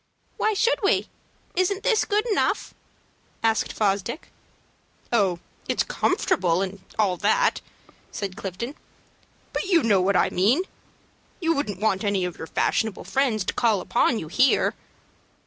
[0.37, 1.09] "Why should we?
[1.55, 2.73] Isn't this good enough?"
[3.43, 4.29] asked Fosdick.
[5.13, 5.37] "Oh,
[5.69, 7.61] it's comfortable and all that,"
[8.11, 8.73] said Clifton;
[9.53, 10.63] "but you know what I mean.
[11.39, 14.73] You wouldn't want any of your fashionable friends to call upon you here."